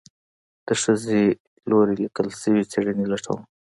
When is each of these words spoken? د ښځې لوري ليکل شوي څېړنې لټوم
د 0.67 0.67
ښځې 0.81 1.23
لوري 1.69 1.93
ليکل 2.01 2.27
شوي 2.41 2.63
څېړنې 2.71 3.05
لټوم 3.11 3.41